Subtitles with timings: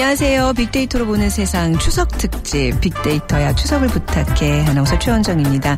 [0.00, 0.54] 안녕하세요.
[0.54, 5.76] 빅데이터로 보는 세상 추석 특집 빅데이터야 추석을 부탁해 아나운서 최원정입니다.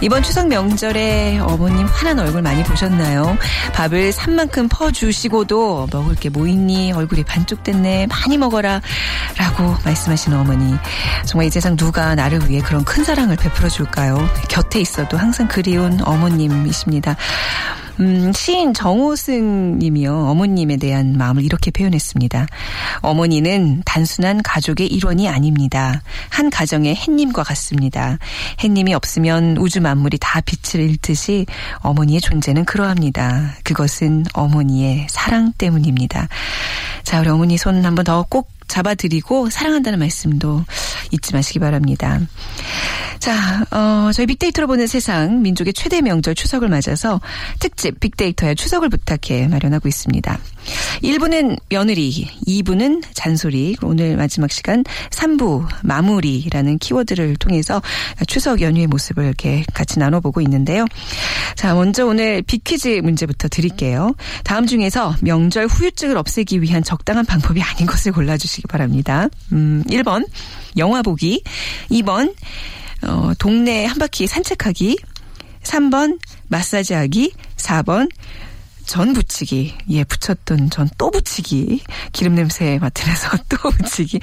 [0.00, 3.38] 이번 추석 명절에 어머님 환한 얼굴 많이 보셨나요?
[3.72, 6.90] 밥을 산만큼 퍼주시고도 먹을 게 뭐 있니?
[6.90, 8.08] 얼굴이 반쪽됐네.
[8.08, 8.80] 많이 먹어라.
[9.38, 10.74] 라고 말씀하시는 어머니.
[11.24, 14.28] 정말 이 세상 누가 나를 위해 그런 큰 사랑을 베풀어 줄까요?
[14.48, 17.14] 곁에 있어도 항상 그리운 어머님이십니다.
[18.00, 20.28] 음, 시인 정호승 님이요.
[20.28, 22.46] 어머님에 대한 마음을 이렇게 표현했습니다.
[23.02, 26.02] 어머니는 단순한 가족의 일원이 아닙니다.
[26.30, 28.18] 한 가정의 햇님과 같습니다.
[28.64, 31.44] 햇님이 없으면 우주 만물이 다 빛을 잃듯이
[31.80, 33.54] 어머니의 존재는 그러합니다.
[33.64, 36.28] 그것은 어머니의 사랑 때문입니다.
[37.02, 40.64] 자, 우리 어머니 손 한번 더 꼭 잡아드리고 사랑한다는 말씀도
[41.10, 42.20] 잊지 마시기 바랍니다.
[43.18, 47.20] 자, 어, 저희 빅데이터로 보는 세상 민족의 최대 명절 추석을 맞아서
[47.58, 50.38] 특집 빅데이터의 추석을 부탁해 마련하고 있습니다.
[51.02, 57.82] 1부는 며느리, 2부는 잔소리, 오늘 마지막 시간 3부 마무리라는 키워드를 통해서
[58.26, 60.86] 추석 연휴의 모습을 이렇게 같이 나눠보고 있는데요.
[61.56, 64.14] 자, 먼저 오늘 빅퀴즈 문제부터 드릴게요.
[64.44, 69.28] 다음 중에서 명절 후유증을 없애기 위한 적당한 방법이 아닌 것을 골라주시기 바랍니다.
[69.52, 70.26] 음, 1번
[70.76, 71.42] 영화 보기,
[71.90, 72.34] 2번
[73.02, 74.98] 어, 동네 한 바퀴 산책하기,
[75.62, 78.08] 3번 마사지하기, 4번
[78.86, 79.74] 전 부치기.
[79.90, 81.82] 예, 붙였던 전 또 부치기.
[82.12, 84.20] 기름 냄새 맡으면서 또 부치기.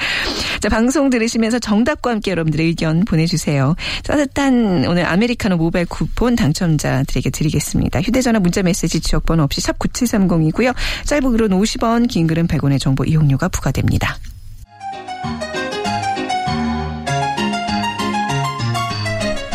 [0.60, 3.76] 자, 방송 들으시면서 정답과 함께 여러분들의 의견 보내주세요.
[4.04, 8.02] 따뜻한 오늘 아메리카노 모바일 쿠폰 당첨자들에게 드리겠습니다.
[8.02, 10.76] 휴대전화 문자 메시지 지역번호 없이 샵 9730이고요.
[11.06, 14.18] 짧은 글은 50원, 긴 글은 100원의 정보 이용료가 부과됩니다.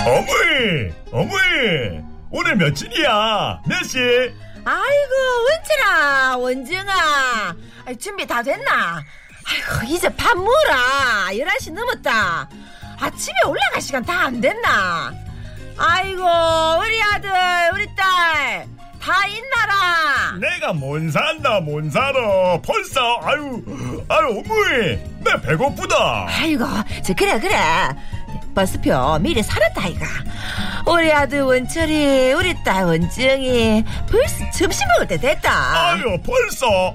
[0.04, 2.00] 어머니, 어머니,
[2.30, 3.62] 오늘 며칠이야?
[3.68, 3.98] 몇 시?
[4.64, 5.14] 아이고
[5.50, 7.56] 원철아 원정아
[7.98, 9.02] 준비 다 됐나?
[9.44, 12.48] 아이고 이제 밥 먹어라 11시 넘었다
[13.00, 15.12] 아침에 올라갈 시간 다 안 됐나?
[15.76, 17.30] 아이고 우리 아들
[17.74, 18.66] 우리 딸
[19.00, 22.60] 다 있나라 내가 못 산다, 못 살아.
[22.64, 23.60] 벌써, 아유,
[24.08, 26.26] 아유, 어머니, 내 배고프다.
[26.28, 26.64] 아이고
[27.04, 27.56] 저 그래 그래
[28.54, 30.06] 버스표 미리 사놨다 아이가
[30.86, 36.94] 우리 아들 원철이 우리 딸 원정이 벌써 점심 먹을 때 됐다 아유, 벌써.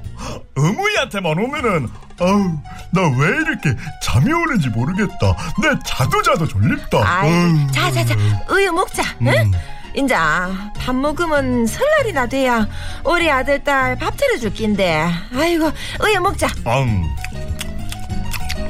[0.57, 1.87] 어머니한테만 오면은,
[2.19, 2.57] 아유,
[2.91, 3.73] 나왜 이렇게
[4.03, 5.35] 잠이 오는지 모르겠다.
[5.61, 6.97] 내 자도 자도 졸립다.
[7.03, 7.55] 아유.
[7.71, 8.15] 자자자,
[8.51, 9.03] 우유 먹자.
[9.21, 9.27] 응?
[9.27, 9.51] 음.
[9.93, 12.67] 인자 밥 먹으면 설날이나 돼야
[13.03, 15.09] 우리 아들 딸 밥 차려줄 낀데.
[15.35, 15.71] 아이고,
[16.03, 16.47] 우유 먹자.
[16.67, 17.03] 음.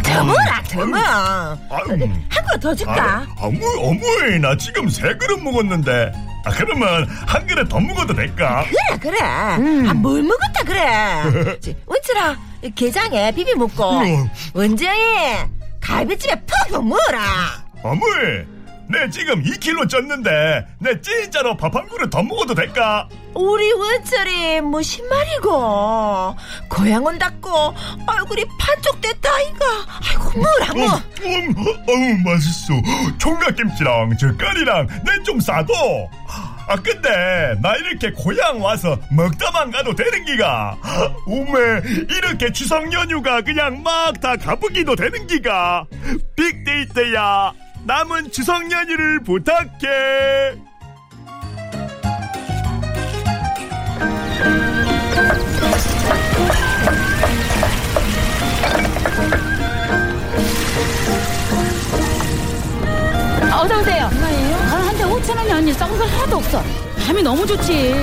[0.08, 1.00] 더 먹어라, 더 먹어.
[1.70, 2.10] 아유.
[2.30, 2.96] 한 그릇 더 줄까?
[2.96, 6.12] 아, 어머, 어머니, 나 지금 세 그릇 먹었는데.
[6.46, 8.64] 아, 그러면 한 그릇 더 먹어도 될까?
[8.70, 9.20] 그래, 그래.
[9.22, 11.60] 아, 뭘 먹었다, 그래.
[12.64, 14.00] 이 게장에 비비 먹고.
[14.00, 14.30] 음.
[14.54, 15.00] 원정이
[15.80, 17.22] 갈비찜에 푹푹 먹어라.
[17.84, 18.46] 어머니,
[18.90, 23.08] 내 지금 2kg 쪘는데, 내 진짜로 밥 한 그릇 더 먹어도 될까?
[23.34, 26.36] 우리 원철이 무슨 말이고
[26.70, 27.74] 고향 온다고
[28.08, 29.66] 얼굴이 반쪽 됐다 아이가
[30.10, 31.54] 아이고 뭐라 뭐 음,
[31.88, 32.74] 어우, 맛있어.
[33.20, 35.74] 총각김치랑 젓갈이랑 내 좀 싸도.
[36.70, 40.78] 아, 근데, 나 이렇게 고향 와서 먹다만 가도 되는 기가?
[41.26, 45.86] 오메, 이렇게 추석 연휴가 그냥 막 다 가보기도 되는 기가?
[46.36, 47.52] 빅데이터야,
[47.88, 50.60] 남은 추석 연휴를 부탁해.
[63.54, 64.10] 어서 오세요.
[64.12, 64.56] 얼마예요?
[64.58, 66.62] 한대 5천 원이 언니 썩은 거 하나도 없어.
[67.06, 67.94] 감이 너무 좋지.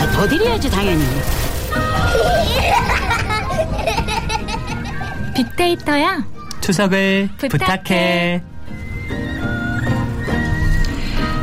[0.00, 1.04] 아, 더 드려야지 당연히.
[5.36, 6.37] 빅데이터야.
[6.72, 7.48] 추석을 부탁해.
[7.48, 8.42] 부탁해.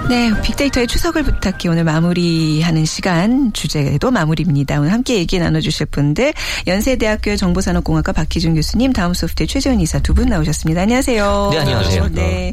[0.08, 4.80] 네, 빅데이터의 추석을 부탁해 오늘 마무리하는 시간 주제도 마무리입니다.
[4.80, 6.32] 오늘 함께 얘기 나눠주실 분들
[6.68, 10.82] 연세대학교 정보산업공학과 박희준 교수님, 다음 소프트의 최재은 이사 두 분 나오셨습니다.
[10.82, 11.50] 안녕하세요.
[11.54, 12.10] 네, 안녕하세요.
[12.12, 12.52] 네,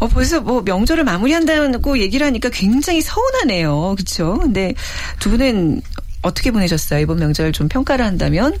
[0.00, 3.94] 어, 벌써 뭐 명절을 마무리한다고 얘기를 하니까 굉장히 서운하네요.
[3.96, 4.40] 그렇죠?
[4.40, 4.74] 근데
[5.20, 5.80] 두 분은
[6.22, 6.98] 어떻게 보내셨어요?
[6.98, 8.52] 이번 명절 좀 평가를 한다면?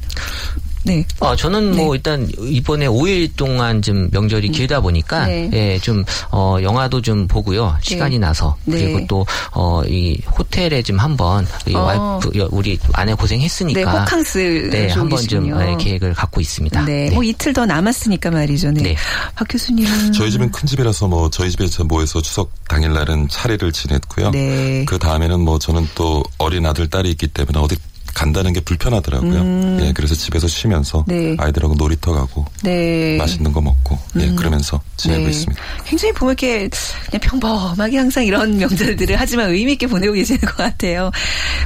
[0.84, 1.04] 네.
[1.20, 5.50] 어, 저는 뭐 일단 이번에 5일 동안 좀 명절이 길다 보니까 네.
[5.52, 7.76] 예, 좀 어, 영화도 좀 보고요.
[7.82, 8.78] 시간이 나서 네.
[8.78, 11.80] 그리고 또 어, 이 호텔에 좀 한번 이 어.
[11.82, 15.44] 와이프 여- 우리 아내 고생했으니까 네, 호캉스 네, 한번 좀.
[15.48, 16.84] 예, 계획을 갖고 있습니다.
[16.84, 17.08] 네.
[17.08, 17.14] 네.
[17.14, 18.70] 뭐 이틀 더 남았으니까 말이죠.
[18.72, 18.82] 네.
[18.82, 18.96] 네.
[19.34, 24.30] 박 교수님은 저희 집은 큰 집이라서 뭐 저희 집에서 모여서 추석 당일 날은 차례를 지냈고요.
[24.32, 24.84] 네.
[24.86, 27.76] 그 다음에는 뭐 저는 또 어린 아들 딸이 있기 때문에 어디
[28.14, 29.80] 간다는 게 불편하더라고요.
[29.80, 31.34] 예, 그래서 집에서 쉬면서 음.
[31.34, 31.36] 네.
[31.38, 33.16] 아이들하고 놀이터 가고 네.
[33.18, 34.36] 맛있는 거 먹고 예, 음.
[34.36, 35.30] 그러면서 지내고 네.
[35.30, 35.62] 있습니다.
[35.84, 36.68] 굉장히 보면 이렇게
[37.10, 41.10] 그냥 평범하게 항상 이런 명절들을 하지만 의미 있게 보내고 계시는 것 같아요.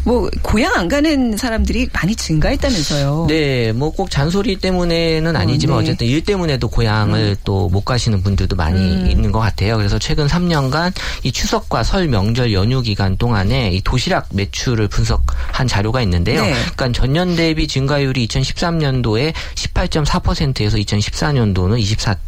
[0.04, 3.26] 뭐 고향 안 가는 사람들이 많이 증가했다면서요.
[3.28, 5.82] 네, 뭐 꼭 잔소리 때문에는 아니지만 네.
[5.82, 9.10] 어, 쨌든 일 때문에도 고향을 또못 가시는 분들도 많이 음.
[9.10, 9.76] 있는 것 같아요.
[9.76, 10.92] 그래서 최근 3년간
[11.24, 16.37] 이 추석과 설 명절 연휴 기간 동안에 이 도시락 매출을 분석한 자료가 있는데요.
[16.42, 16.52] 네.
[16.74, 21.80] 그러니까 전년 대비 증가율이 2013년도에 18.4%에서 2014년도는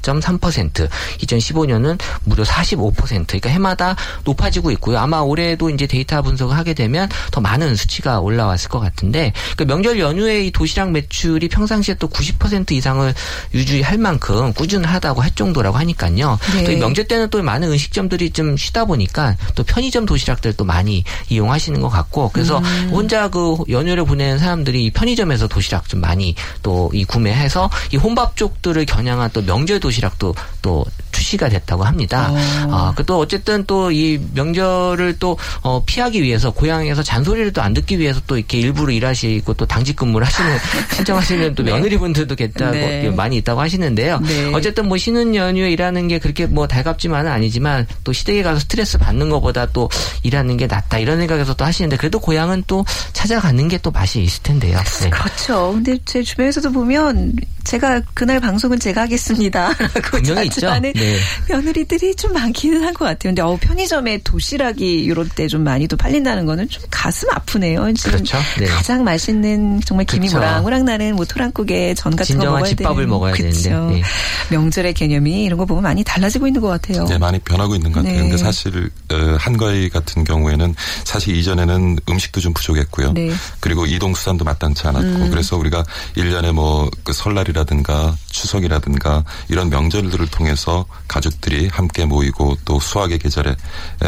[0.03, 0.89] 24.3%,
[1.21, 3.27] 2015년은 무려 45%.
[3.27, 4.99] 그러니까 해마다 높아지고 있고요.
[4.99, 9.99] 아마 올해도 이제 데이터 분석을 하게 되면 더 많은 수치가 올라왔을 것 같은데 그러니까 명절
[9.99, 13.15] 연휴에 이 도시락 매출이 평상시에 또 90% 이상을
[13.55, 16.39] 유지할 만큼 꾸준하다고 할 정도라고 하니까요.
[16.55, 16.65] 네.
[16.65, 21.81] 또이 명절 때는 또 많은 음식점들이 좀 쉬다 보니까 또 편의점 도시락들 또 많이 이용하시는
[21.81, 22.91] 것 같고 그래서 음.
[22.93, 28.37] 혼자 그 연휴를 보내는 사람들이 이 편의점에서 도시락 좀 많이 또 이 구매해서 이 혼밥
[28.37, 32.31] 쪽들을 겨냥한 또 명절 도시락도 또 출시가 됐다고 합니다.
[32.71, 37.99] 아, 그또 어쨌든 또 이 명절을 또 어, 피하기 위해서 고향에서 잔소리를 또 안 듣기
[37.99, 40.57] 위해서 또 이렇게 일부러 일하시고 또 당직 근무를 하시는
[40.97, 43.11] 신청하시는 또 며느리분들도 계다고 네.
[43.11, 44.21] 많이 있다고 하시는데요.
[44.21, 44.53] 네.
[44.55, 49.29] 어쨌든 뭐 쉬는 연휴에 일하는 게 그렇게 뭐 달갑지만은 아니지만 또 시댁에 가서 스트레스 받는
[49.29, 49.91] 것보다 또
[50.23, 54.79] 일하는 게 낫다 이런 생각에서 또 하시는데 그래도 고향은 또 찾아가는 게또 맛이 있을 텐데요.
[55.03, 55.11] 네.
[55.11, 55.73] 그렇죠.
[55.73, 57.35] 근데 제 주변에서도 보면
[57.65, 60.61] 제가 그날 방송은 제가 하겠습니다라고 분명히 있죠.
[60.63, 61.19] 자주하는 네.
[61.49, 63.31] 며느리들이 좀 많기는 한 것 같아요.
[63.31, 67.93] 근데 어, 편의점에 도시락이 이럴 때좀 많이 또 팔린다는 거는 좀 가슴 아프네요.
[67.95, 68.39] 지금 그렇죠.
[68.59, 68.67] 네.
[68.67, 70.39] 가장 맛있는 정말 김이 그렇죠.
[70.45, 73.09] 모락모락 나는 뭐 토랑국에 전 같은 거 진정한 먹어야 집밥을 되는.
[73.09, 73.43] 먹어야 그쵸.
[73.63, 74.03] 되는데, 네.
[74.51, 77.05] 명절의 개념이 이런 거 보면 많이 달라지고 있는 것 같아요.
[77.07, 78.15] 네, 많이 변하고 있는 것 같아요.
[78.17, 78.23] 네.
[78.29, 80.75] 근데 사실 어, 한가위 같은 경우에는
[81.05, 83.13] 사실 이전에는 음식도 좀 부족했고요.
[83.13, 83.31] 네.
[83.61, 85.31] 그리고 이동 수단도 마땅치 않았고 음.
[85.31, 85.85] 그래서 우리가
[86.17, 93.55] 일년에 뭐 그 설날이 라든가 추석이라든가 이런 명절들을 통해서 가족들이 함께 모이고 또 수학의 계절에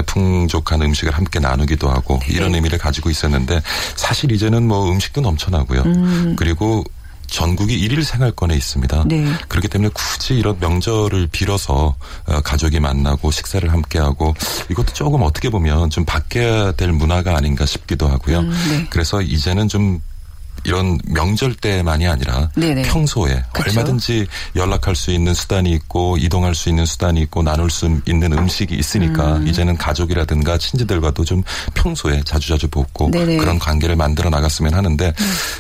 [0.06, 2.34] 풍족한 음식을 함께 나누기도 하고 네.
[2.34, 3.62] 이런 의미를 가지고 있었는데
[3.96, 5.82] 사실 이제는 뭐 음식도 넘쳐나고요.
[5.82, 6.36] 음.
[6.38, 6.84] 그리고
[7.32, 9.04] 전국이 일일 생활권에 있습니다.
[9.06, 9.24] 네.
[9.48, 11.96] 그렇기 때문에 굳이 이런 명절을 빌어서
[12.26, 14.34] 어, 가족이 만나고 식사를 함께하고
[14.70, 18.40] 이것도 조금 어떻게 보면 좀 바뀌어야 될 문화가 아닌가 싶기도 하고요.
[18.40, 18.86] 음, 네.
[18.90, 20.02] 그래서 이제는 좀
[20.64, 22.82] 이런 명절 때만이 아니라 네네.
[22.82, 23.70] 평소에 그쵸.
[23.70, 28.74] 얼마든지 연락할 수 있는 수단이 있고 이동할 수 있는 수단이 있고 나눌 수 있는 음식이
[28.74, 29.46] 있으니까 음.
[29.46, 31.42] 이제는 가족이라든가 친지들과도 좀
[31.74, 33.34] 평소에 자주자주 뵙고 네네.
[33.34, 33.38] 음.
[33.38, 35.12] 그런 관계를 만들어 나갔으면 하는데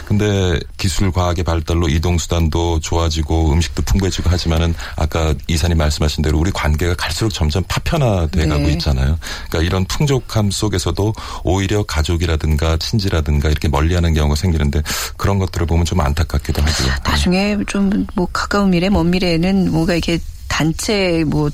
[0.04, 6.50] 근데 기술 과학의 발달로 이동 수단도 좋아지고 음식도 풍부해지고 하지만은 아까 이사님 말씀하신 대로 우리
[6.52, 8.72] 관계가 갈수록 점점 파편화돼 가고 네.
[8.74, 9.18] 있잖아요.
[9.48, 11.12] 그러니까 이런 풍족함 속에서도
[11.42, 14.81] 오히려 가족이라든가 친지라든가 이렇게 멀리하는 경우가 생기는데
[15.16, 16.92] 그런 것들을 보면 좀 안타깝기도 하고요.
[17.04, 20.18] 나중에 좀 뭐 가까운 미래, 먼 미래에는 뭔가 이렇게
[20.52, 21.50] 단체 뭐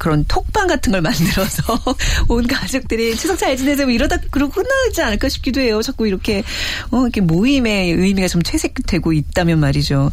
[0.00, 1.62] 그런 톡방 같은 걸 만들어서
[2.26, 5.80] 온 가족들이 추석 잘 지내세요 뭐 이러다 그러고 끝나지 않을까 싶기도 해요.
[5.82, 6.42] 자꾸 이렇게
[6.90, 10.10] 어 이렇게 모임의 의미가 좀 퇴색되고 있다면 말이죠.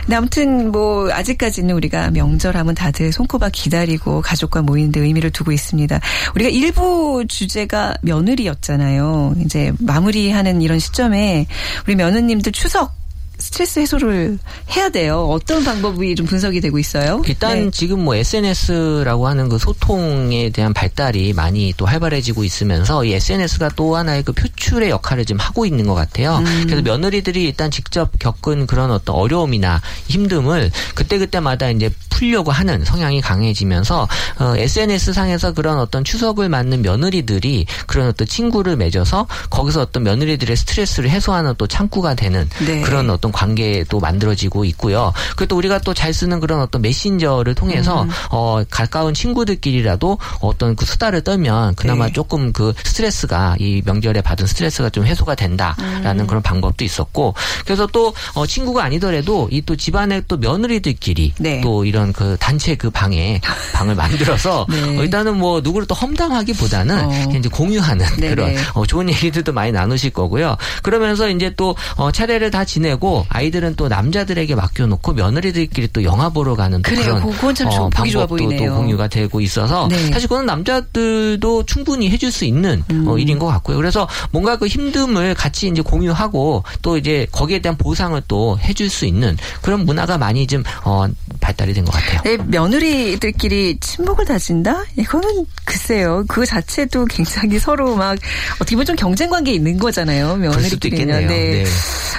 [0.00, 6.00] 근데 아무튼 뭐 아직까지는 우리가 명절하면 다들 손꼽아 기다리고 가족과 모이는데 의미를 두고 있습니다.
[6.34, 9.36] 우리가 일부 주제가 며느리였잖아요.
[9.44, 11.46] 이제 마무리하는 이런 시점에
[11.86, 13.05] 우리 며느님들 추석
[13.38, 14.38] 스트레스 해소를
[14.74, 15.28] 해야 돼요.
[15.30, 17.22] 어떤 방법이 좀 분석이 되고 있어요?
[17.26, 17.70] 일단 네.
[17.70, 23.96] 지금 뭐 SNS라고 하는 그 소통에 대한 발달이 많이 또 활발해지고 있으면서 이 SNS가 또
[23.96, 26.38] 하나의 그 표출의 역할을 좀 하고 있는 것 같아요.
[26.38, 26.64] 음.
[26.64, 34.08] 그래서 며느리들이 일단 직접 겪은 그런 어떤 어려움이나 힘듦을 그때그때마다 이제 풀려고 하는 성향이 강해지면서
[34.38, 40.56] 어, SNS 상에서 그런 어떤 추석을 맞는 며느리들이 그런 어떤 친구를 맺어서 거기서 어떤 며느리들의
[40.56, 42.80] 스트레스를 해소하는 또 창구가 되는 네.
[42.80, 45.12] 그런 어떤 어떤 관계도 만들어지고 있고요.
[45.36, 48.10] 그리고 또 우리가 또 잘 쓰는 그런 어떤 메신저를 통해서 음.
[48.30, 52.12] 어 가까운 친구들끼리라도 어떤 그 수다를 떨면 그나마 네.
[52.12, 56.26] 조금 그 스트레스가 이 명절에 받은 스트레스가 좀 해소가 된다라는 음.
[56.26, 61.60] 그런 방법도 있었고 그래서 또 어, 친구가 아니더라도 이 또 집안의 또 며느리들끼리 네.
[61.60, 63.40] 또 이런 그 단체 그 방에
[63.74, 64.98] 방을 만들어서 네.
[64.98, 67.32] 어, 일단은 뭐 누구를 또 험담하기보다는 어.
[67.36, 68.34] 이제 공유하는 네네.
[68.34, 70.56] 그런 어, 좋은 얘기들도 많이 나누실 거고요.
[70.82, 76.54] 그러면서 이제 또 어, 차례를 다 지내고 아이들은 또 남자들에게 맡겨놓고 며느리들끼리 또 영화 보러
[76.56, 77.20] 가는 또 그래요.
[77.22, 78.70] 그건 참 좋아 방법도 보이네요.
[78.70, 80.10] 또 공유가 되고 있어서 네.
[80.10, 83.06] 사실 그건 남자들도 충분히 해줄 수 있는 음.
[83.08, 83.76] 어, 일인 것 같고요.
[83.76, 89.04] 그래서 뭔가 그 힘듦을 같이 이제 공유하고 또 이제 거기에 대한 보상을 또 해줄 수
[89.06, 91.06] 있는 그런 문화가 많이 좀 어,
[91.40, 92.20] 발달이 된 것 같아요.
[92.24, 94.84] 네, 며느리들끼리 친목을 다진다?
[94.96, 96.24] 이거는 글쎄요.
[96.28, 98.16] 그 자체도 굉장히 서로 막
[98.56, 100.36] 어떻게 보면 좀 경쟁 관계에 있는 거잖아요.
[100.36, 100.86] 며느리끼리는.
[101.14, 101.28] 있겠네요.
[101.28, 101.64] 네.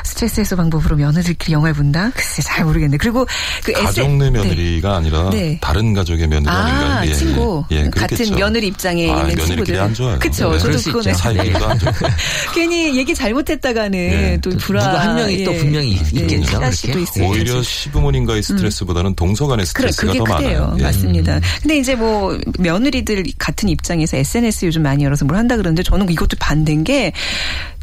[0.05, 2.11] 스트레스 해소 방법 으로 며느리들끼리 영화를 본다?
[2.15, 2.95] 글쎄 잘 모르겠네.
[2.97, 3.27] 그리고
[3.63, 5.57] 그 가족 내 며느리가 아니라 네.
[5.61, 7.09] 다른 가족의 며느리 아, 아닌가요?
[7.09, 7.65] 예, 친구.
[7.71, 8.35] 예, 예, 같은.
[8.35, 9.79] 며느리 입장에 아, 있는 며느리끼리 친구들.
[9.81, 10.19] 안 좋아요.
[10.19, 10.51] 그쵸.
[10.51, 10.59] 네.
[10.59, 11.13] 저도 그거는.
[11.13, 12.07] 사이끼리도 안 좋고.
[12.55, 14.39] 괜히 얘기 잘못했다가는 예.
[14.41, 14.85] 또또 불화.
[14.85, 17.01] 누가 한 명이 또 분명히 있겠죠, 도 그렇게?
[17.01, 17.63] 있을 오히려 테지.
[17.69, 19.71] 시부모님과의 스트레스보다는 동서간의 음.
[19.73, 20.59] 그래, 스트레스가 그게 더 크대요.
[20.61, 20.75] 많아요.
[20.79, 20.83] 예.
[20.83, 21.39] 맞습니다.
[21.61, 26.37] 근데 이제 뭐 며느리들 같은 입장에서 SNS 요즘 많이 열어서 뭘 한다 그러는데 저는 이것도
[26.39, 27.11] 반대인 게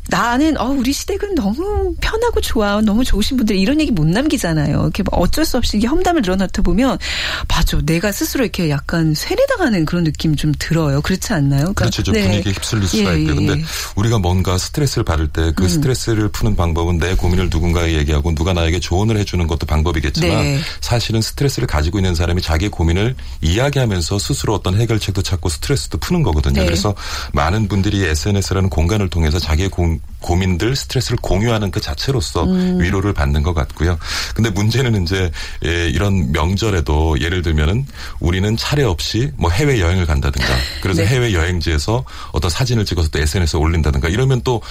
[0.08, 4.80] 나는 어 우리 시댁은 너무 편하고 좋아 너무 좋으신 분들 이런 얘기 못 남기잖아요.
[4.80, 6.98] 이렇게 뭐 어쩔 수 없이 이게 험담을 늘어놓다 보면
[7.48, 11.00] 맞아 내가 스스로 이렇게 약간 쇠뇌당하는 그런 느낌 좀 들어요.
[11.00, 11.60] 그렇지 않나요?
[11.60, 12.02] 그러니까 그렇죠.
[12.02, 12.22] 좀 네.
[12.22, 13.22] 분위기에 휩쓸릴 수가 예.
[13.22, 13.64] 예, 근데 예.
[13.96, 19.16] 우리가 뭔가 스트레스를 받을 때그 스트레스를 푸는 방법은 내 고민을 누군가에 얘기하고 누가 나에게 조언을
[19.18, 20.58] 해주는 것도 방법이겠지만 네.
[20.80, 26.60] 사실은 스트레스를 가지고 있는 사람이 자기의 고민을 이야기하면서 스스로 어떤 해결책도 찾고 스트레스도 푸는 거거든요.
[26.60, 26.66] 네.
[26.66, 26.94] 그래서
[27.32, 29.93] 많은 분들이 SNS라는 공간을 통해서 자기의 고,
[30.24, 32.80] 고민들, 스트레스를 공유하는 그 자체로서 음.
[32.80, 33.98] 위로를 받는 것 같고요.
[34.34, 35.30] 근데 문제는 이제
[35.66, 37.86] 예, 이런 명절에도 예를 들면은
[38.20, 40.48] 우리는 차례 없이 뭐 해외 여행을 간다든가
[40.80, 41.08] 그래서 네.
[41.08, 44.62] 해외 여행지에서 어떤 사진을 찍어서 또 SNS에 올린다든가 이러면 또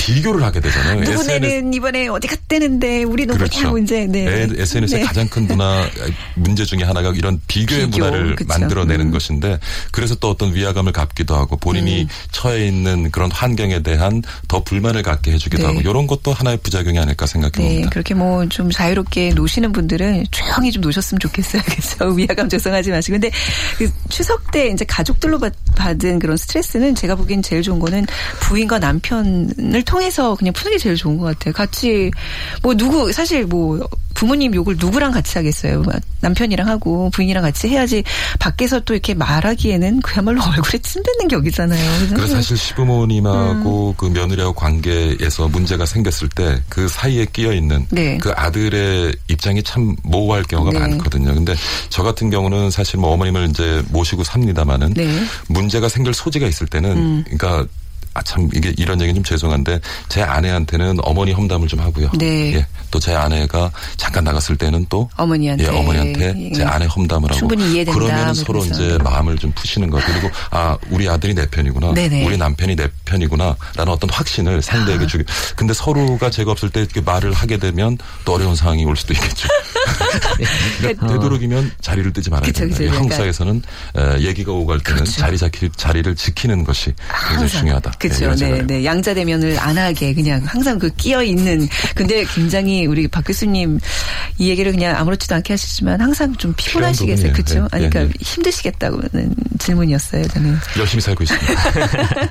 [0.00, 1.00] 비교를 하게 되잖아요.
[1.00, 3.60] 누구네는 이번에 어디 갔대는데 우리는 그렇죠.
[3.60, 4.48] 뭐냐고 이제 네.
[4.54, 5.06] SNS의 네.
[5.06, 5.88] 가장 큰 문화
[6.34, 8.48] 문제 중에 하나가 이런 비교의 비교, 문화를 그쵸.
[8.48, 9.10] 만들어내는 음.
[9.12, 9.58] 것인데
[9.92, 12.08] 그래서 또 어떤 위화감을 갖기도 하고 본인이 음.
[12.32, 15.68] 처해 있는 그런 환경에 대한 더 불만을 갖게 해주기도 네.
[15.68, 17.90] 하고 이런 것도 하나의 부작용이 아닐까 생각해 네, 봅니다.
[17.90, 21.62] 그렇게 뭐 좀 자유롭게 노시는 분들은 조용히 좀 노셨으면 좋겠어요.
[21.66, 23.14] 그래서 위화감 조성하지 마시고.
[23.14, 23.30] 근데
[23.78, 28.06] 그 추석 때 이제 가족들로 받, 받은 그런 스트레스는 제가 보기엔 제일 좋은 거는
[28.40, 31.54] 부인과 남편을 통해서 그냥 푸는 게 제일 좋은 것 같아요.
[31.54, 32.10] 같이
[32.62, 33.80] 뭐 누구 사실 뭐
[34.14, 35.80] 부모님 욕을 누구랑 같이 하겠어요.
[35.82, 38.02] 뭐 남편이랑 하고 부인이랑 같이 해야지
[38.38, 42.08] 밖에서 또 이렇게 말하기에는 그야말로 얼굴에 침 뱉는 격이잖아요.
[42.08, 42.56] 그래서 사실 음.
[42.56, 48.18] 시부모님하고 그 며느리하고 관계에서 문제가 생겼을 때 그 사이에 끼어 있는 네.
[48.18, 50.78] 그 아들의 입장이 참 모호할 경우가 네.
[50.78, 51.34] 많거든요.
[51.34, 51.54] 근데
[51.88, 55.22] 저 같은 경우는 사실 뭐 어머님을 이제 모시고 삽니다마는 네.
[55.48, 57.24] 문제가 생길 소지가 있을 때는 음.
[57.24, 57.66] 그러니까
[58.12, 62.10] 아, 참, 이게 이런 얘기는 좀 죄송한데, 제 아내한테는 어머니 험담을 좀 하고요.
[62.18, 62.54] 네.
[62.56, 62.66] 예.
[62.90, 67.38] 또 제 아내가 잠깐 나갔을 때는 또, 어머니한테 예, 어머니한테 제 아내 험담을 하고.
[67.38, 68.64] 충분히 이해된다, 그러면 뭐 서로.
[68.64, 70.00] 이제 마음을 좀 푸시는 거.
[70.04, 71.94] 그리고, 아, 우리 아들이 내 편이구나.
[71.94, 72.26] 네네.
[72.26, 73.56] 우리 남편이 내 편이구나.
[73.76, 75.24] 라는 어떤 확신을 상대에게 주기.
[75.54, 79.48] 근데 서로가 제가 없을 때 이렇게 말을 하게 되면 또 어려운 상황이 올 수도 있겠죠.
[80.78, 82.76] 그러니까 되도록이면 자리를 뜨지 말아야 된다.
[82.76, 83.62] 이 한국 그러니까- 사회에서는
[83.96, 86.92] 에, 얘기가 오고 갈 때는 자리 자기, 자리를 지키는 것이
[87.28, 87.92] 굉장히 중요하다.
[88.04, 88.34] 예, 그렇죠.
[88.34, 88.84] 네, 네.
[88.84, 91.68] 양자 대면을 안 하게 그냥 항상 그 끼어 있는.
[91.94, 93.78] 근데 굉장히 우리 박 교수님
[94.38, 97.32] 이 얘기를 그냥 아무렇지도 않게 하시지만 항상 좀 피곤하시겠어요.
[97.32, 97.54] 그렇죠?
[97.54, 98.24] 네, 아니 네, 그러니까 네.
[98.24, 100.28] 힘드시겠다고는 질문이었어요.
[100.28, 100.58] 저는.
[100.78, 101.54] 열심히 살고 있습니다.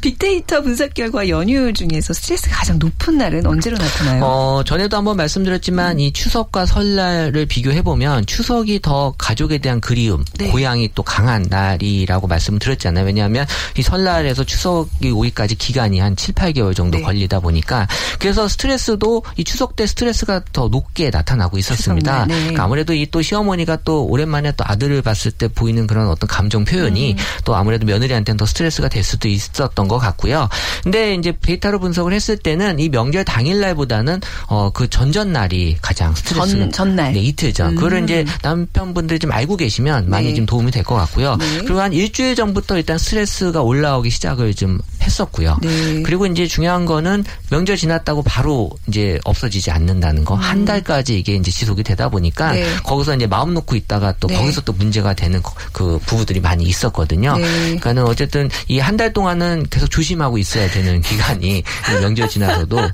[0.00, 4.24] 빅데이터 분석 결과 연휴 중에서 스트레스가 가장 높은 날은 언제로 나타나요?
[4.24, 10.48] 어, 전에도 한번 말씀드렸지만 이 추석과 설날을 비교해 보면 추석이 더 가족에 대한 그리움, 네.
[10.48, 13.04] 고향이 또 강한 날이라고 말씀드렸잖아요.
[13.04, 17.04] 왜냐하면 이 설날에서 추석이 오기까지 기간이 한 7, 8개월 정도 네.
[17.04, 17.86] 걸리다 보니까
[18.18, 22.26] 그래서 스트레스도 이 추석 때 스트레스가 더 높게 나타나고 있었습니다.
[22.26, 22.34] 네.
[22.40, 26.64] 그러니까 아무래도 이 또 시어머니가 또 오랜만에 또 아들을 봤을 때 보이는 그런 어떤 감정
[26.64, 30.48] 표현이 또 아무래도 며느리한테는 더 스트레스가 될 수도 있었던 것 같고요.
[30.84, 36.70] 근데 이제 데이터로 분석을 했을 때는 이 명절 당일날보다는 어 그 전전날이 가장 스트레스 전-
[36.72, 37.12] 전날.
[37.12, 37.70] 네, 이틀 전.
[37.70, 37.74] 음.
[37.74, 40.34] 그거를 이제 남편분들이 좀 알고 계시면 많이 네.
[40.34, 41.36] 좀 도움이 될 것 같고요.
[41.36, 41.58] 네.
[41.62, 45.58] 그리고 한 일주일 전부터 일단 스트레스가 올라오기 시작 을 좀 했었고요.
[45.62, 46.02] 네.
[46.02, 50.34] 그리고 이제 중요한 거는 명절 지났다고 바로 이제 없어지지 않는다는 거.
[50.34, 52.54] 한 달까지 이게 이제 지속이 되다 보니까 음.
[52.56, 52.66] 네.
[52.84, 54.36] 거기서 이제 마음 놓고 있다가 또 네.
[54.36, 57.36] 거기서 또 문제가 되는 거- 그 부부들이 많이 있었거든요.
[57.38, 57.44] 네.
[57.44, 61.62] 그러니까는 어쨌든 이 한 달 동안은 계속 조심하고 있어야 되는 기간이 이
[62.00, 62.90] 명절 지나서도 꼭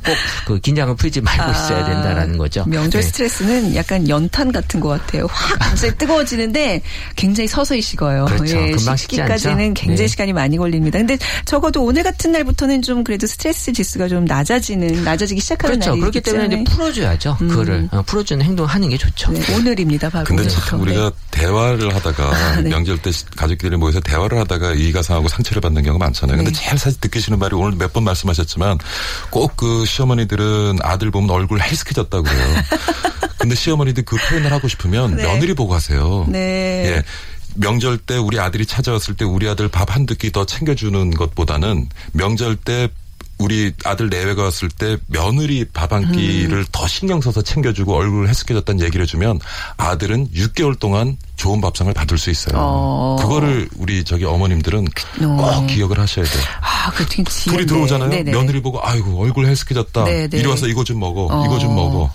[0.46, 2.60] 그 긴장을 풀지 말고 있어야 된다라는 거죠.
[2.62, 3.06] 아, 명절 네.
[3.08, 5.26] 스트레스는 약간 연탄 같은 것 같아요.
[5.30, 6.82] 확 갑자기 뜨거워지는데
[7.16, 8.26] 굉장히 서서히 식어요.
[8.30, 8.56] 예, 그렇죠.
[8.76, 9.74] 금방 식지 식기까지는?
[9.74, 10.06] 굉장히 네.
[10.06, 10.98] 시간이 많이 걸립니다.
[10.98, 15.90] 근데 적어도 오늘 같은 날부터는 좀 그래도 스트레스 지수가 좀 낮아지는, 낮아지기 시작하는 그렇죠.
[15.90, 17.36] 날이 그렇기 때문에 이제 풀어줘야죠.
[17.38, 19.32] 그거를 어, 풀어주는 행동하는 게 좋죠.
[19.32, 20.10] 네, 오늘입니다.
[20.10, 20.66] 바로 근데 오늘부터.
[20.66, 22.70] 참 우리가 대화를 하다가 아, 네.
[22.70, 26.36] 명절 때 가족끼리 모여서 대화를 하다가 이의가 상하고 상처를 받는 경우가 많잖아요.
[26.38, 26.58] 근데 네.
[26.58, 28.78] 제일 사실 듣기 싫은 말이 오늘 몇 번 말씀하셨지만
[29.30, 32.56] 꼭 그 시어머니들은 아들 보면 얼굴 헬스케졌다고 그래요.
[33.38, 35.22] 근데 시어머니들 그 표현을 하고 싶으면 네.
[35.22, 36.26] 며느리 보고 하세요.
[36.28, 36.38] 네.
[36.96, 37.02] 예.
[37.56, 42.56] 명절 때 우리 아들이 찾아왔을 때 우리 아들 밥 한두 끼 더 챙겨주는 것보다는 명절
[42.56, 42.88] 때
[43.38, 46.64] 우리 아들 내외가 왔을 때 며느리 밥 한 끼를 음.
[46.72, 49.40] 더 신경 써서 챙겨주고 얼굴 헬스케졌다는 얘기를 해주면
[49.76, 52.54] 아들은 6개월 동안 좋은 밥상을 받을 수 있어요.
[52.58, 53.16] 어.
[53.20, 54.86] 그거를 우리 저기 어머님들은
[55.22, 55.36] 어.
[55.36, 56.42] 꼭 기억을 하셔야 돼요.
[56.62, 57.06] 아, 그.
[57.06, 58.08] 둘이 들어오잖아요.
[58.08, 58.30] 네네.
[58.32, 59.46] 며느리 보고 아이고 얼굴.
[60.04, 60.38] 네네.
[60.38, 61.28] 이리 와서 이거 좀 먹어.
[61.30, 61.44] 어.
[61.44, 62.10] 이거 좀 먹어.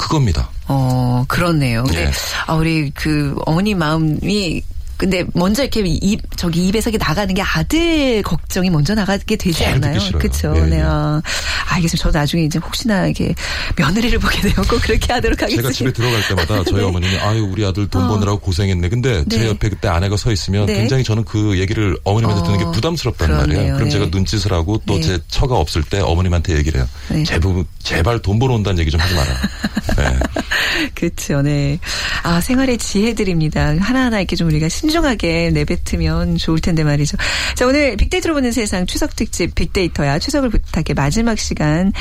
[0.00, 0.48] 그겁니다.
[0.66, 1.84] 어, 그렇네요.
[1.84, 2.10] 근데, 예.
[2.46, 4.62] 아, 우리 그 어머니 마음이
[5.00, 9.98] 근데 먼저 이렇게 입 저기 입에서 나가는 게 아들 걱정이 먼저 나가게 되지 않나요?
[10.18, 10.52] 그렇죠.
[10.54, 10.76] 예, 네.
[10.76, 10.82] 예.
[10.82, 11.22] 아,
[11.68, 12.02] 알겠습니다.
[12.02, 13.34] 저도 나중에 이제 혹시나 이게
[13.76, 15.70] 며느리를 보게 되면 꼭 그렇게 하도록 하겠습니다.
[15.70, 16.82] 제가 집에 들어갈 때마다 저희 네.
[16.82, 18.08] 어머님이 아유 우리 아들 돈 어.
[18.08, 18.90] 버느라고 고생했네.
[18.90, 19.46] 근데 제 네.
[19.46, 20.74] 옆에 그때 아내가 서 있으면 네.
[20.74, 23.30] 굉장히 저는 그 얘기를 어머님한테 듣는 게 어, 부담스럽단.
[23.30, 23.74] 말이에요.
[23.76, 23.90] 그럼 네.
[23.90, 25.00] 제가 눈짓을 하고 또 네.
[25.00, 26.88] 제 처가 없을 때 어머님한테 얘기를 해요.
[27.08, 27.24] 네.
[27.24, 29.34] 제부, 제발 돈 벌어 온다는 얘기 좀 하지 마라.
[29.96, 30.18] 네.
[30.94, 31.42] 그렇죠.
[31.42, 31.78] 네.
[32.22, 33.76] 아, 생활의 지혜들입니다.
[33.80, 37.16] 하나하나 이렇게 좀 우리가 신중하게 내뱉으면 좋을 텐데 말이죠.
[37.54, 41.92] 자, 오늘 빅데이터로 보는 세상 추석 특집 빅데이터야 추석을 부탁해 마지막 시간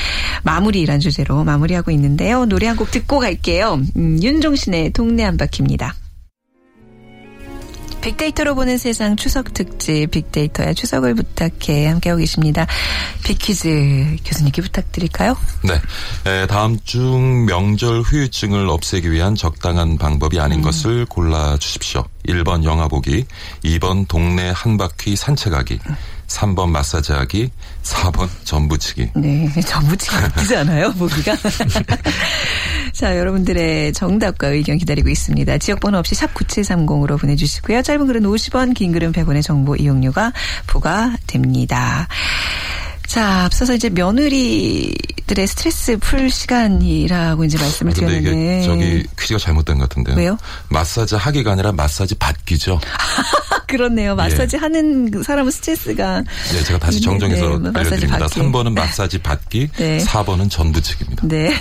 [0.43, 2.46] 마무리란 주제로 마무리하고 있는데요.
[2.46, 3.81] 노래 한 곡 듣고 갈게요.
[3.98, 5.93] 음, 윤종신의 동네 한 바퀴입니다.
[8.01, 12.65] 빅데이터로 보는 세상 추석 특집 빅데이터야 추석을 부탁해 함께하고 계십니다.
[13.25, 15.36] 빅퀴즈 교수님께 부탁드릴까요?
[15.63, 16.31] 네.
[16.31, 22.05] 에, 다음 중 명절 후유증을 없애기 위한 적당한 방법이 아닌 것을 골라 주십시오.
[22.29, 23.25] 1번 영화 보기,
[23.63, 25.79] 2번 동네 한 바퀴 산책하기,
[26.27, 27.51] 3번 마사지하기,
[27.83, 29.12] 4번 전부치기.
[29.15, 31.36] 네, 전부치기 나쁘지 않아요, 보기가.
[32.93, 35.57] 자, 여러분들의 정답과 의견 기다리고 있습니다.
[35.57, 37.81] 지역번호 없이 샵 9730으로 보내주시고요.
[37.81, 40.33] 짧은 글은 50원, 긴 글은 100원의 정보 이용료가
[40.67, 42.08] 부과됩니다.
[43.10, 48.60] 자, 앞서서 이제 며느리들의 스트레스 풀 시간이라고 이제 말씀을 아, 드렸는데.
[48.60, 50.15] 이게 저기 퀴즈가 잘못된 것 같은데요.
[50.15, 50.38] 왜요?
[50.67, 52.80] 마사지 하기가 아니라 마사지 받기죠.
[53.67, 54.15] 그렇네요.
[54.15, 56.22] 마사지 하는 그 사람은 스트레스가.
[56.22, 58.19] 네, 제가 다시 네, 정정해서 네, 마사지 알려드립니다.
[58.19, 58.39] 받기.
[58.41, 59.98] 3번은 마사지 받기, 네.
[60.06, 61.28] 4번은 전부치기입니다.
[61.28, 61.52] 네.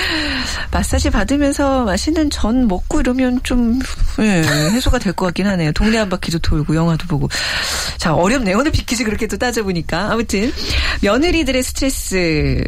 [0.72, 3.78] 마사지 받으면서 맛있는 전 먹고 이러면 좀,
[4.20, 5.72] 예, 해소가 될 것 같긴 하네요.
[5.72, 7.28] 동네 한 바퀴도 돌고, 영화도 보고.
[7.98, 8.58] 자, 어렵네요.
[8.58, 10.12] 오늘 비키즈 그렇게 또 따져보니까.
[10.12, 10.52] 아무튼,
[11.02, 12.62] 며느리들의 스트레스,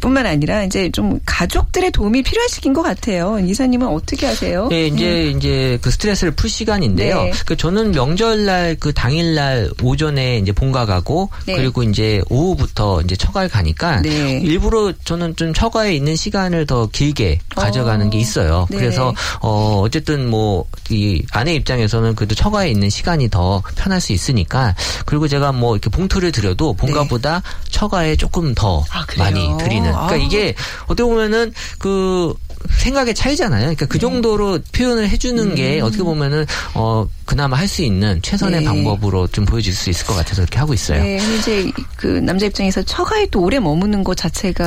[0.00, 3.38] 뿐만 아니라 이제 좀 가족들의 도움이 필요한 시기인 것 같아요.
[3.38, 4.68] 이사님은 어떻게 하세요?
[4.68, 7.22] 네, 이제 이제 그 스트레스를 풀 시간인데요.
[7.24, 7.32] 네.
[7.44, 11.56] 그 저는 명절날 그 당일날 오전에 이제 본가 가고 네.
[11.56, 14.40] 그리고 이제 오후부터 이제 처가를 가니까 네.
[14.42, 18.10] 일부러 저는 좀 처가에 있는 시간을 더 길게 가져가는 어.
[18.10, 18.66] 게 있어요.
[18.70, 18.78] 네.
[18.78, 24.74] 그래서 어 어쨌든 뭐 이 아내 입장에서는 그래도 처가에 있는 시간이 더 편할 수 있으니까
[25.04, 28.98] 그리고 제가 뭐 이렇게 봉투를 드려도 본가보다 처가에 조금 더 네.
[28.98, 29.06] 아?
[29.18, 29.90] 많이 드리는.
[29.90, 30.16] 그러니까 아.
[30.16, 32.34] 이게 어떻게 보면은 그
[32.78, 33.60] 생각의 차이잖아요.
[33.60, 33.88] 그러니까 네.
[33.88, 38.62] 그 정도로 표현을 해주는 게 어떻게 보면은 어 그나마 할 수 있는 최선의 음.
[38.62, 38.64] 네.
[38.64, 41.02] 방법으로 좀 보여줄 수 있을 것 같아서 이렇게 하고 있어요.
[41.02, 44.66] 네, 이제 그 남자 입장에서 처가에 또 오래 머무는 것 자체가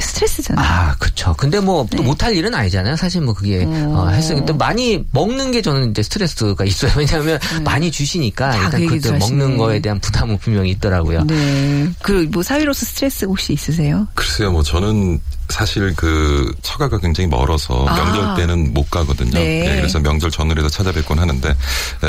[0.00, 0.66] 스트레스잖아요.
[0.66, 1.32] 아, 그렇죠.
[1.38, 2.02] 근데 뭐또 네.
[2.02, 2.96] 못할 일은 아니잖아요.
[2.96, 3.92] 사실 뭐 그게 어.
[3.94, 6.92] 어, 할수 또 많이 먹는 게 저는 이제 스트레스가 있어요.
[6.98, 9.56] 왜냐하면 많이 주시니까 다 일단 그 그때 먹는.
[9.56, 11.24] 거에 대한 부담은 분명히 있더라고요.
[11.24, 11.88] 네.
[12.02, 14.08] 그뭐 사위로서 스트레스 혹시 있으세요?
[14.14, 17.94] 글쎄요, 뭐 저는 사실 그 처가가 굉장히 멀어서 아.
[17.94, 19.30] 명절 때는 못 가거든요.
[19.32, 19.60] 네.
[19.60, 21.54] 예, 그래서 명절 전후에도 찾아뵙곤 하는데 에,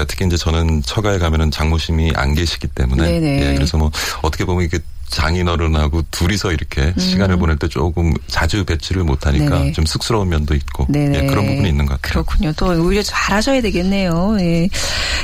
[0.07, 3.51] 특히 이제 저는 처가에 가면은 장모님이 안 계시기 때문에 네네.
[3.51, 4.79] 예, 그래서 뭐 어떻게 보면 이게
[5.15, 9.59] 장인어른하고 둘이서 이렇게 시간을 보낼 때 조금 자주 뵙지를 못하니까 음.
[9.61, 9.71] 네네.
[9.71, 10.87] 좀 쑥스러운 면도 있고.
[10.93, 12.23] 예, 그런 부분이 있는 것 같아요.
[12.23, 12.53] 그렇군요.
[12.57, 14.37] 또 오히려 잘하셔야 되겠네요.
[14.41, 14.69] 예.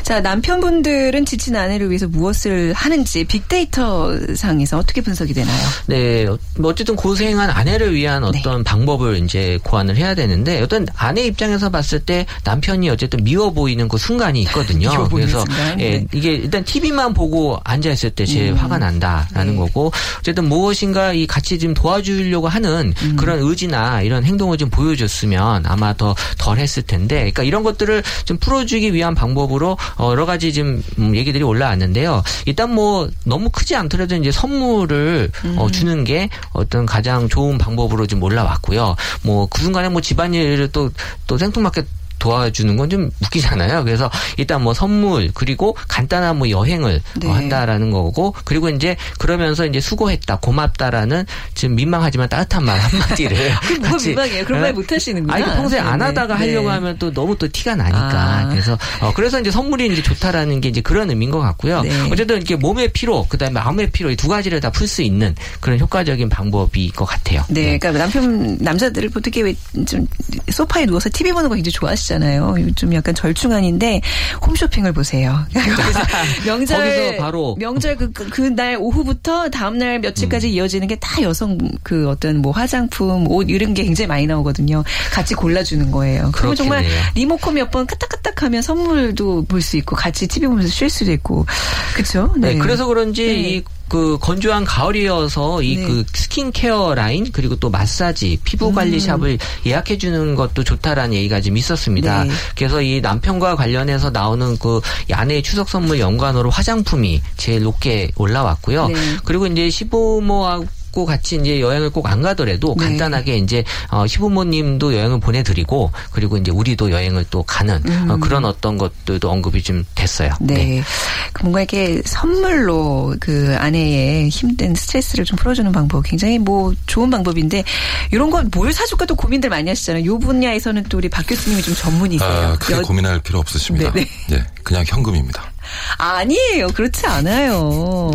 [0.03, 5.57] 자, 남편분들은 지친 아내를 위해서 무엇을 하는지 빅데이터 상에서 어떻게 분석이 되나요?
[5.87, 6.25] 네,
[6.57, 8.27] 뭐 어쨌든 고생한 아내를 위한 네.
[8.39, 13.87] 어떤 방법을 이제 고안을 해야 되는데 어떤 아내 입장에서 봤을 때 남편이 어쨌든 미워 보이는
[13.87, 14.89] 그 순간이 있거든요.
[14.89, 15.79] 미워 보이는 그래서 순간?
[15.79, 16.05] 예, 네.
[16.13, 18.55] 이게 일단 TV만 보고 앉아 있을 때 제 일 음.
[18.55, 19.59] 화가 난다라는 네.
[19.59, 19.80] 거고
[20.19, 23.15] 어쨌든 무엇인가 이 같이 좀 도와주려고 하는 음.
[23.15, 28.37] 그런 의지나 이런 행동을 좀 보여줬으면 아마 더 덜 했을 텐데, 그러니까 이런 것들을 좀
[28.37, 32.23] 풀어주기 위한 방법으로 어, 여러 가지 좀 음, 얘기들이 올라왔는데요.
[32.45, 35.71] 일단 뭐 너무 크지 않더라도 이제 선물을 어, 음.
[35.71, 38.95] 주는 게 어떤 가장 좋은 방법으로 좀 올라왔고요.
[39.23, 40.91] 뭐 그 순간에 뭐 집안일을 또
[41.27, 41.83] 또 생뚱맞게
[42.21, 43.85] 도와주는 건 좀 웃기잖아요.
[43.85, 47.27] 그래서 일단 뭐 선물 그리고 간단한 뭐 여행을 네.
[47.27, 53.73] 어, 한다라는 거고 그리고 이제 그러면서 이제 수고했다 고맙다라는 지금 민망하지만 따뜻한 말 한마디를 그
[53.79, 54.45] 뭐가 민망해요?
[54.45, 55.33] 그런 말 못 하시는구나.
[55.33, 56.05] 아 이거 평소에 안 네네.
[56.05, 56.39] 하다가 네.
[56.47, 58.47] 하려고 하면 또 너무 또 티가 나니까 아.
[58.49, 61.81] 그래서 어, 그래서 이제 선물이 이제 좋다라는 게 이제 그런 의미인 것 같고요.
[61.83, 62.09] 네.
[62.11, 65.79] 어쨌든 이렇게 몸의 피로 그다음에 마음의 피로 이 두 가지를 다 풀 수 있는 그런
[65.79, 67.43] 효과적인 방법일 것 같아요.
[67.49, 70.07] 네, 그러니까 남편 남자들을 보통 왜좀
[70.51, 72.55] 소파에 누워서 TV 보는 거 굉장히 좋아하시 잖아요.
[72.75, 74.01] 좀 약간 절충안인데
[74.45, 75.45] 홈쇼핑을 보세요.
[76.45, 77.55] 명절 바로.
[77.59, 80.51] 명절 그 그날 오후부터 다음 날 며칠까지 음.
[80.53, 84.83] 이어지는 게 다 여성 그 어떤 뭐 화장품, 옷 이런 게 굉장히 많이 나오거든요.
[85.11, 86.29] 같이 골라주는 거예요.
[86.33, 86.85] 그러면 정말.
[87.15, 91.45] 리모컨 몇 번 까딱까딱하면 선물도 볼 수 있고 같이 TV 보면서 쉴 수도 있고
[91.93, 92.33] 그렇죠.
[92.37, 93.33] 네, 그래서 그런지 네.
[93.57, 95.83] 이 그 건조한 가을이어서 이 네.
[95.83, 101.57] 그 스킨케어 라인 그리고 또 마사지 피부 관리 샵을 예약해 주는 것도 좋다라는 얘기가 좀
[101.57, 102.23] 있었습니다.
[102.23, 102.29] 음.
[102.29, 102.33] 네.
[102.55, 108.87] 그래서 이 남편과 관련해서 나오는 그이 아내의 추석 선물 연관으로 화장품이 제일 높게 올라왔고요.
[108.87, 108.95] 네.
[109.25, 112.85] 그리고 이제 시부모하고 고 같이 이제 여행을 꼭 안 가더라도 네.
[112.85, 118.77] 간단하게 이제 어 시부모님도 여행을 보내드리고 그리고 이제 우리도 여행을 또 가는 어, 그런 어떤
[118.77, 120.31] 것들도 언급이 좀 됐어요.
[120.41, 120.47] 음.
[120.47, 120.83] 네.
[121.31, 127.63] 그 뭔가 이렇게 선물로 그 아내의 힘든 스트레스를 좀 풀어주는 방법 굉장히 뭐 좋은 방법인데
[128.11, 130.03] 이런 건 뭘 사줄까 또 고민들 많이 하시잖아요.
[130.05, 132.29] 요 분야에서는 또 우리 박 교수님이 좀 전문이세요.
[132.29, 133.93] 아, 크게 여- 고민할 필요 없으십니다.
[133.93, 135.51] 네, 예, 그냥 현금입니다.
[135.97, 136.67] 아니에요.
[136.67, 138.11] 그렇지 않아요.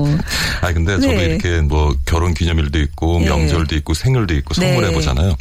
[0.60, 1.24] 아 근데 저도 네.
[1.24, 3.26] 이렇게 뭐 결혼 기념일도 있고 네.
[3.26, 4.68] 명절도 있고 생일도 있고 네.
[4.68, 5.36] 선물해 보잖아요.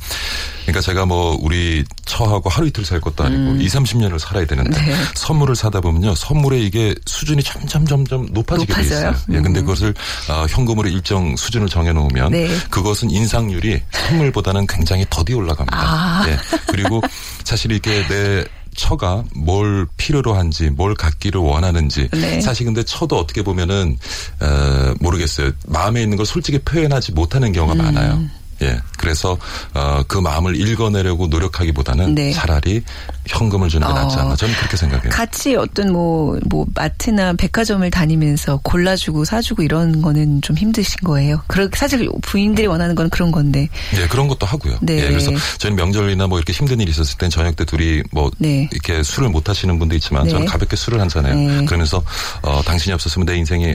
[0.64, 3.62] 그러니까 제가 뭐 우리 처하고 하루 이틀 살 것도 아니고 음.
[3.62, 4.96] 이 2, 30년을 살아야 되는데 네.
[5.14, 6.16] 선물을 사다 보면요.
[6.16, 9.12] 선물의 이게 수준이 점점 점점 높아지게 돼 높아져요?
[9.12, 9.36] 있어요.
[9.38, 9.94] 예, 근데 그것을
[10.30, 12.48] 어, 현금으로 일정 수준을 정해 놓으면 네.
[12.70, 15.78] 그것은 인상률이 선물보다는 굉장히 더디 올라갑니다.
[15.78, 16.26] 아.
[16.30, 16.38] 예.
[16.68, 17.02] 그리고
[17.44, 18.44] 사실 이게 내
[18.76, 22.42] 처가 뭘 필요로 한지 뭘 갖기를 원하는지 네.
[22.42, 23.98] 사실 근데 처도 어떻게 보면은
[24.42, 27.78] 어, 모르겠어요 마음에 있는 걸 솔직히 표현하지 못하는 경우가 음.
[27.78, 28.22] 많아요.
[28.62, 29.38] 예, 그래서
[29.74, 32.32] 어, 그 마음을 읽어내려고 노력하기보다는 네.
[32.32, 32.84] 차라리
[33.28, 34.22] 현금을 주는 게 낫지 어.
[34.22, 35.10] 않나 저는 그렇게 생각해요.
[35.10, 41.42] 같이 어떤 뭐, 뭐, 마트나 백화점을 다니면서 골라주고 사주고 이런 거는 좀 힘드신 거예요.
[41.48, 43.68] 그러, 사실 부인들이 원하는 건 그런 건데.
[43.98, 44.78] 예, 그런 것도 하고요.
[44.82, 44.98] 네.
[44.98, 48.70] 예, 그래서 저는 명절이나 뭐 이렇게 힘든 일이 있었을 땐 저녁 때 둘이 뭐 네.
[48.72, 50.32] 이렇게 술을 못 하시는 분도 있지만 네.
[50.32, 51.36] 저는 가볍게 술을 한잖아요.
[51.36, 51.66] 네.
[51.66, 52.04] 그러면서
[52.42, 53.74] 어, 당신이 없었으면 내 인생이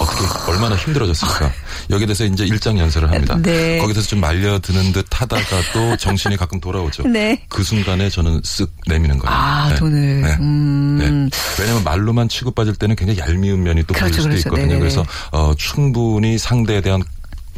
[0.00, 1.52] 어떻게 얼마나 힘들어졌을까.
[1.90, 3.36] 여기에 대해서 이제 일장 연설을 합니다.
[3.42, 3.78] 네.
[3.78, 7.06] 거기에 대해서 좀 말려드는 듯 하다가도 정신이 가끔 돌아오죠.
[7.08, 7.44] 네.
[7.48, 9.36] 그 순간에 저는 쓱 내미는 거예요.
[9.36, 9.74] 아, 네.
[9.76, 10.20] 돈을.
[10.22, 10.36] 네.
[10.40, 10.96] 음.
[10.98, 11.30] 네.
[11.60, 14.48] 왜냐하면 말로만 치고 빠질 때는 굉장히 얄미운 면이 또 그렇죠, 보일 수도 그렇죠.
[14.48, 14.66] 있거든요.
[14.66, 14.78] 네네네.
[14.80, 17.02] 그래서 어, 충분히 상대에 대한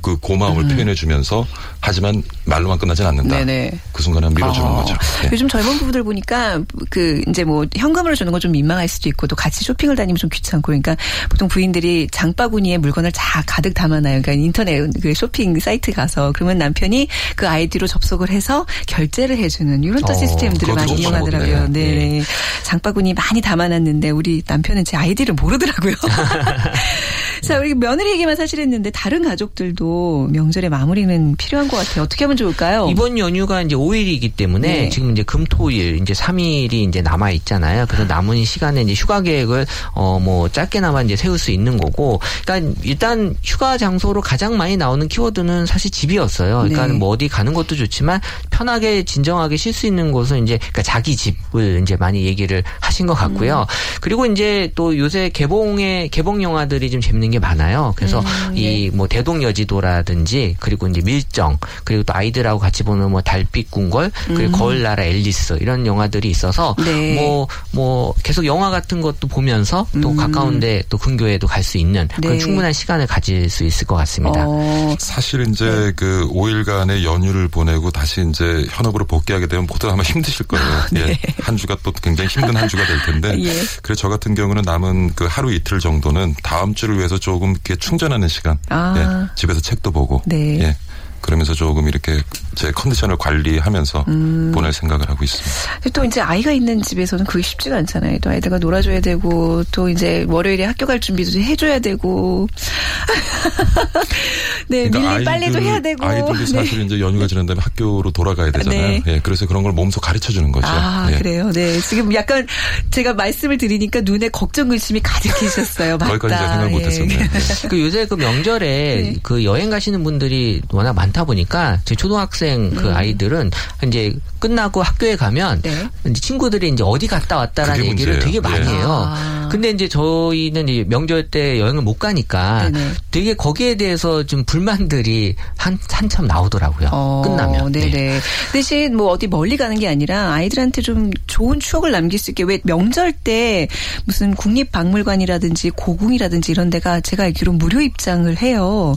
[0.05, 1.45] 그 고마움을 표현해 주면서
[1.81, 3.41] 하지만 말로만 끝나진 않는다.
[3.41, 3.47] 음.
[3.47, 3.79] 네네.
[3.93, 4.95] 그 순간에 밀어주는 어, 거죠.
[5.23, 5.31] 네.
[5.33, 9.35] 요즘 젊은 부부들 보니까 그 이제 뭐 현금으로 주는 건 좀 민망할 수도 있고 또
[9.35, 10.99] 같이 쇼핑을 다니면 좀 귀찮고 그러니까
[11.31, 14.21] 보통 부인들이 장바구니에 물건을 다 가득 담아놔요.
[14.21, 20.03] 그러니까 인터넷 그 쇼핑 사이트 가서 그러면 남편이 그 아이디로 접속을 해서 결제를 해주는 이런
[20.03, 21.57] 또 어, 시스템들을 많이 이용하더라고요.
[21.57, 22.19] 방법이네요.
[22.19, 22.23] 네.
[22.65, 25.95] 장바구니 많이 담아놨는데 우리 남편은 제 아이디를 모르더라고요.
[27.47, 32.05] 자, 우리 며느리 얘기만 사실 했는데 다른 가족들도 명절의 마무리는 필요한 것 같아요.
[32.05, 32.89] 어떻게 하면 좋을까요?
[32.91, 34.89] 이번 연휴가 이제 5일이기 때문에 네.
[34.89, 37.85] 지금 이제 금 토 일 이제 3일이 이제 남아 있잖아요.
[37.87, 42.19] 그래서 남은 시간에 이제 휴가 계획을 어 뭐 짧게나마 이제 세울 수 있는 거고.
[42.47, 46.59] 그러니까 일단 휴가 장소로 가장 많이 나오는 키워드는 사실 집이었어요.
[46.59, 46.93] 그러니까 네.
[46.95, 51.81] 뭐 어디 가는 것도 좋지만 편하게 진정하게 쉴 수 있는 곳은 이제 그러니까 자기 집을
[51.83, 53.67] 이제 많이 얘기를 하신 것 같고요.
[54.01, 57.93] 그리고 이제 또 요새 개봉의 개봉 영화들이 좀 재밌는 게게 많아요.
[57.97, 64.11] 그래서 음, 이뭐 대동여지도라든지 그리고 이제 밀정 그리고 또 아이들하고 같이 보는 뭐 달빛 궁궐
[64.29, 66.85] 그리고 거울나라 앨리스 이런 영화들이 있어서 음.
[66.85, 67.15] 네.
[67.15, 72.37] 뭐뭐 계속 영화 같은 것도 보면서 또 가까운데 또 근교에도 갈 수 있는 그런 음.
[72.37, 72.45] 네.
[72.45, 74.45] 충분한 시간을 가질 수 있을 것 같습니다.
[74.47, 75.93] 어, 사실 이제 네.
[75.97, 80.67] 그 5일간의 연휴를 보내고 다시 이제 현업으로 복귀하게 되면 모두 아마 힘드실 거예요.
[80.97, 81.19] 예.
[81.41, 83.29] 한 주가 또 굉장히 힘든 한 주가 될 텐데.
[83.31, 83.45] 아, 네.
[83.45, 83.51] 예.
[83.83, 88.29] 그래서 저 같은 경우는 남은 그 하루 이틀 정도는 다음 주를 위해서 조금 이렇게 충전하는
[88.29, 88.59] 시간.
[88.69, 88.95] 아.
[88.97, 89.35] 예.
[89.37, 90.23] 집에서 책도 보고.
[90.27, 90.61] 네.
[90.61, 90.77] 예.
[91.25, 92.21] 그러면서 조금 이렇게
[92.55, 94.53] 제 컨디션을 관리하면서 음.
[94.55, 95.91] 보낼 생각을 하고 있습니다.
[95.95, 98.19] 또 이제 아이가 있는 집에서는 그게 쉽지가 않잖아요.
[98.19, 102.47] 또 아이들과 놀아줘야 되고 또 이제 월요일에 학교 갈 준비도 해줘야 되고.
[104.69, 105.97] 네, 밀린 빨래도 해야 되고.
[105.97, 106.59] 그러니까 아이들도 네.
[106.59, 108.81] 사실 이제 연휴가 지난 다음에 학교로 돌아가야 되잖아요.
[108.81, 109.03] 네.
[109.07, 109.21] 예.
[109.23, 110.67] 그래서 그런 걸 몸소 가르쳐 주는 거죠.
[110.69, 111.17] 아, 예.
[111.17, 111.51] 그래요.
[111.53, 111.81] 네.
[111.81, 112.47] 지금 약간
[112.91, 115.97] 제가 말씀을 드리니까 눈에 걱정 의심이 가득히셨어요.
[115.97, 116.07] 맞다.
[116.07, 116.71] 거기까지 제가 생각 예.
[116.71, 117.19] 못했었네요.
[117.19, 117.69] 네.
[117.71, 119.17] 그 요새 그 명절에 네.
[119.23, 123.51] 그 여행 가시는 분들이 워낙 많다 보니까 제 초등학생 그 아이들은
[123.87, 125.89] 이제 끝나고 학교에 가면 네.
[126.11, 128.21] 이제 친구들이 이제 어디 갔다 왔다라는 얘기를 문제예요.
[128.21, 128.71] 되게 많이 예.
[128.75, 129.05] 해요.
[129.07, 129.49] 아.
[129.51, 132.91] 근데 이제 저희는 이제 명절 때 여행을 못 가니까 네네.
[133.13, 136.89] 되게 거기에 대해서 좀 불만들이 한 한참 나오더라고요.
[136.91, 137.71] 어, 끝나면.
[137.71, 137.91] 네네.
[137.93, 138.21] 네.
[138.53, 142.59] 대신 뭐 어디 멀리 가는 게 아니라 아이들한테 좀 좋은 추억을 남길 수 있게 왜
[142.65, 143.69] 명절 때
[144.05, 148.97] 무슨 국립박물관이라든지 고궁이라든지 이런 데가 제가 알기로 무료 입장을 해요.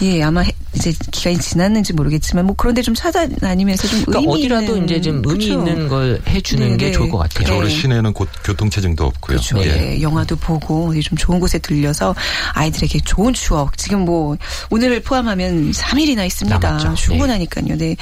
[0.00, 0.16] 네.
[0.16, 4.76] 예, 아마 해- 이제 기간이 지났는지 모르겠지만 뭐 그런데 좀 찾아다니면서 좀 그러니까 의미 어디라도
[4.76, 5.58] 있는 이제 좀 의미 그쵸?
[5.58, 6.92] 있는 걸 해주는 네, 게 네.
[6.92, 7.44] 좋을 것 같아요.
[7.44, 7.74] 그쪽으로 네.
[7.74, 9.38] 시내는 곧 교통체증도 없고요.
[9.38, 9.58] 그렇죠.
[9.64, 9.94] 예.
[9.94, 12.14] 예, 영화도 보고 좀 좋은 곳에 들려서
[12.54, 13.76] 아이들에게 좋은 추억.
[13.76, 14.36] 지금 뭐
[14.70, 16.58] 오늘을 포함하면 3일이나 있습니다.
[16.58, 16.94] 남았죠.
[16.94, 17.76] 충분하니까요.
[17.76, 17.96] 네.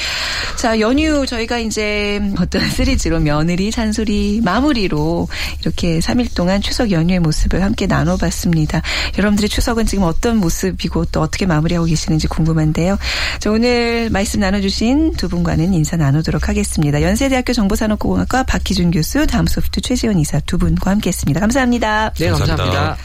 [0.57, 5.28] 자 연휴 저희가 이제 어떤 시리즈로 며느리 잔소리 마무리로
[5.62, 8.83] 이렇게 3일 동안 추석 연휴의 모습을 함께 나눠봤습니다.
[9.16, 12.99] 여러분들의 추석은 지금 어떤 모습이고 또 어떻게 마무리하고 계시는지 궁금 한데요.
[13.38, 17.03] 자, 오늘 말씀 나눠주신 두 분과는 인사 나누도록 하겠습니다.
[17.03, 21.40] 연세대학교 정보산업공학과 박희준 교수, 다음소프트 최지원 이사 두 분과 함께했습니다.
[21.40, 22.12] 감사합니다.
[22.18, 22.64] 네, 감사합니다.
[22.64, 22.99] 감사합니다.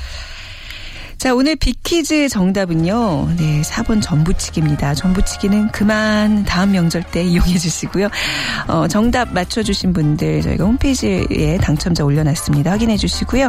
[1.23, 3.35] 자, 오늘 빅퀴즈 정답은요.
[3.37, 4.93] 네, 4번 전부치기입니다.
[4.93, 8.09] 전부치기는 그만 다음 명절 때 이용해 주시고요.
[8.67, 12.69] 어, 정답 맞춰주신 분들 저희가 홈페이지에 당첨자 올려놨습니다.
[12.69, 13.47] 확인해 주시고요.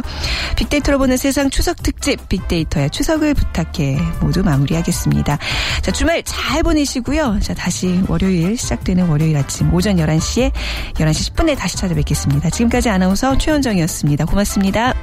[0.55, 5.37] 빅데이터로 보는 세상 추석 특집 빅데이터야 추석을 부탁해 모두 마무리하겠습니다.
[5.81, 7.41] 자, 주말 잘 보내시고요.
[7.41, 10.53] 자, 다시 월요일 시작되는 월요일 아침 오전 11시에
[10.93, 12.51] 11시 10분에 다시 찾아뵙겠습니다.
[12.51, 14.23] 지금까지 아나운서 최현정이었습니다.
[14.27, 14.93] 고맙습니다.